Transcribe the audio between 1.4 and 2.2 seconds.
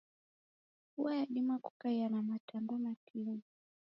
kukaia